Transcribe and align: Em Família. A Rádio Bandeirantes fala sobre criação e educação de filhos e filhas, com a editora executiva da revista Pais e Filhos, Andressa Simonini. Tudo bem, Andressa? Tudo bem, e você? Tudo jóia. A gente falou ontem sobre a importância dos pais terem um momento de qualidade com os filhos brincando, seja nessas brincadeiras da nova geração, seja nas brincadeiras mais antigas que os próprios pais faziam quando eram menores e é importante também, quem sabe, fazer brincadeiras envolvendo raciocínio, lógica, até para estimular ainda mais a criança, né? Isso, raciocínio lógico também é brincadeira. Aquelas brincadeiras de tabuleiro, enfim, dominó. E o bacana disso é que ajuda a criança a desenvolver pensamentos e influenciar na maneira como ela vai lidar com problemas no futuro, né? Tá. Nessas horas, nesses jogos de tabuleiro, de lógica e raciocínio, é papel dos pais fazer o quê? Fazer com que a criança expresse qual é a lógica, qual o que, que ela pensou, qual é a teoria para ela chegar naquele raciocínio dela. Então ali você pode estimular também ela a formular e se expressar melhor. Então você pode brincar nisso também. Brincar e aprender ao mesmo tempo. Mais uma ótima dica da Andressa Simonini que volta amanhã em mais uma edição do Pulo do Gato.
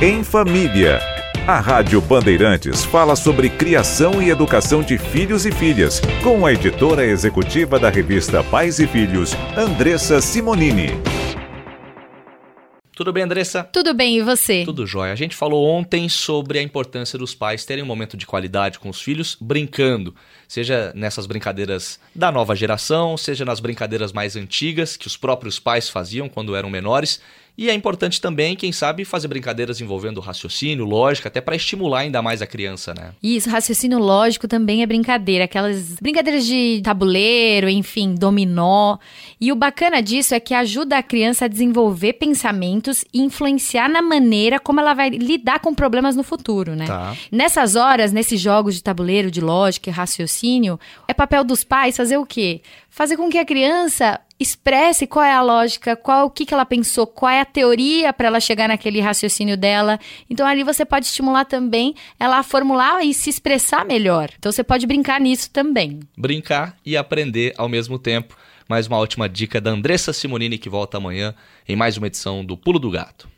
Em 0.00 0.22
Família. 0.22 1.00
A 1.44 1.58
Rádio 1.58 2.00
Bandeirantes 2.00 2.84
fala 2.84 3.16
sobre 3.16 3.50
criação 3.50 4.22
e 4.22 4.30
educação 4.30 4.80
de 4.80 4.96
filhos 4.96 5.44
e 5.44 5.50
filhas, 5.50 6.00
com 6.22 6.46
a 6.46 6.52
editora 6.52 7.04
executiva 7.04 7.80
da 7.80 7.90
revista 7.90 8.44
Pais 8.44 8.78
e 8.78 8.86
Filhos, 8.86 9.32
Andressa 9.56 10.20
Simonini. 10.20 10.90
Tudo 12.98 13.12
bem, 13.12 13.24
Andressa? 13.24 13.62
Tudo 13.62 13.92
bem, 13.92 14.18
e 14.18 14.22
você? 14.22 14.64
Tudo 14.64 14.86
jóia. 14.86 15.12
A 15.12 15.16
gente 15.16 15.34
falou 15.34 15.66
ontem 15.66 16.08
sobre 16.08 16.60
a 16.60 16.62
importância 16.62 17.18
dos 17.18 17.34
pais 17.34 17.64
terem 17.64 17.82
um 17.82 17.86
momento 17.86 18.16
de 18.16 18.26
qualidade 18.26 18.78
com 18.78 18.88
os 18.88 19.00
filhos 19.00 19.36
brincando, 19.40 20.14
seja 20.48 20.90
nessas 20.96 21.26
brincadeiras 21.26 22.00
da 22.14 22.32
nova 22.32 22.56
geração, 22.56 23.16
seja 23.16 23.44
nas 23.44 23.60
brincadeiras 23.60 24.12
mais 24.12 24.34
antigas 24.34 24.96
que 24.96 25.06
os 25.06 25.16
próprios 25.16 25.60
pais 25.60 25.88
faziam 25.88 26.28
quando 26.28 26.56
eram 26.56 26.70
menores 26.70 27.20
e 27.58 27.68
é 27.68 27.74
importante 27.74 28.20
também, 28.20 28.54
quem 28.54 28.70
sabe, 28.70 29.04
fazer 29.04 29.26
brincadeiras 29.26 29.80
envolvendo 29.80 30.20
raciocínio, 30.20 30.84
lógica, 30.84 31.26
até 31.26 31.40
para 31.40 31.56
estimular 31.56 31.98
ainda 31.98 32.22
mais 32.22 32.40
a 32.40 32.46
criança, 32.46 32.94
né? 32.94 33.10
Isso, 33.20 33.50
raciocínio 33.50 33.98
lógico 33.98 34.46
também 34.46 34.80
é 34.80 34.86
brincadeira. 34.86 35.42
Aquelas 35.42 35.96
brincadeiras 35.96 36.46
de 36.46 36.80
tabuleiro, 36.84 37.68
enfim, 37.68 38.14
dominó. 38.14 38.96
E 39.40 39.50
o 39.50 39.56
bacana 39.56 40.00
disso 40.00 40.36
é 40.36 40.40
que 40.40 40.54
ajuda 40.54 40.98
a 40.98 41.02
criança 41.02 41.46
a 41.46 41.48
desenvolver 41.48 42.12
pensamentos 42.12 43.04
e 43.12 43.20
influenciar 43.20 43.88
na 43.88 44.02
maneira 44.02 44.60
como 44.60 44.78
ela 44.78 44.94
vai 44.94 45.10
lidar 45.10 45.58
com 45.58 45.74
problemas 45.74 46.14
no 46.14 46.22
futuro, 46.22 46.76
né? 46.76 46.86
Tá. 46.86 47.16
Nessas 47.32 47.74
horas, 47.74 48.12
nesses 48.12 48.40
jogos 48.40 48.76
de 48.76 48.84
tabuleiro, 48.84 49.32
de 49.32 49.40
lógica 49.40 49.90
e 49.90 49.92
raciocínio, 49.92 50.37
é 51.06 51.14
papel 51.14 51.44
dos 51.44 51.64
pais 51.64 51.96
fazer 51.96 52.16
o 52.16 52.26
quê? 52.26 52.62
Fazer 52.88 53.16
com 53.16 53.28
que 53.28 53.38
a 53.38 53.44
criança 53.44 54.20
expresse 54.40 55.06
qual 55.06 55.24
é 55.24 55.32
a 55.32 55.42
lógica, 55.42 55.96
qual 55.96 56.26
o 56.26 56.30
que, 56.30 56.46
que 56.46 56.54
ela 56.54 56.64
pensou, 56.64 57.06
qual 57.06 57.30
é 57.30 57.40
a 57.40 57.44
teoria 57.44 58.12
para 58.12 58.28
ela 58.28 58.40
chegar 58.40 58.68
naquele 58.68 59.00
raciocínio 59.00 59.56
dela. 59.56 59.98
Então 60.30 60.46
ali 60.46 60.62
você 60.62 60.84
pode 60.84 61.06
estimular 61.06 61.44
também 61.44 61.94
ela 62.18 62.38
a 62.38 62.42
formular 62.42 63.04
e 63.04 63.12
se 63.12 63.30
expressar 63.30 63.84
melhor. 63.84 64.30
Então 64.38 64.52
você 64.52 64.62
pode 64.62 64.86
brincar 64.86 65.20
nisso 65.20 65.50
também. 65.50 66.00
Brincar 66.16 66.76
e 66.84 66.96
aprender 66.96 67.52
ao 67.56 67.68
mesmo 67.68 67.98
tempo. 67.98 68.36
Mais 68.68 68.86
uma 68.86 68.98
ótima 68.98 69.28
dica 69.28 69.60
da 69.60 69.70
Andressa 69.70 70.12
Simonini 70.12 70.58
que 70.58 70.68
volta 70.68 70.98
amanhã 70.98 71.34
em 71.66 71.74
mais 71.74 71.96
uma 71.96 72.06
edição 72.06 72.44
do 72.44 72.56
Pulo 72.56 72.78
do 72.78 72.90
Gato. 72.90 73.28